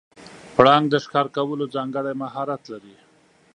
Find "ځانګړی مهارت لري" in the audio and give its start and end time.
1.75-2.95